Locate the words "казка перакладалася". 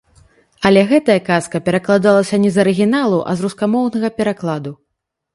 1.27-2.39